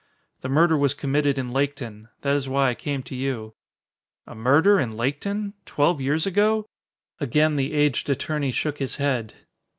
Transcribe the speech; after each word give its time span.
The 0.39 0.49
murder 0.49 0.75
was 0.75 0.95
committed 0.95 1.37
in 1.37 1.51
Laketon. 1.51 2.09
That 2.21 2.35
is 2.35 2.49
why 2.49 2.71
I 2.71 2.73
came 2.73 3.03
to 3.03 3.15
you." 3.15 3.53
"A 4.25 4.33
murder 4.33 4.79
in 4.79 4.97
Laketon? 4.97 5.53
Twelve 5.63 6.01
years 6.01 6.25
ago?" 6.25 6.65
Again 7.19 7.55
the 7.55 7.73
aged 7.73 8.09
attorney 8.09 8.49
shook 8.49 8.79
his 8.79 8.95
head. 8.95 9.35